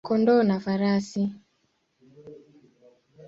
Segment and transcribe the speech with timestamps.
[0.07, 1.21] kondoo na farasi.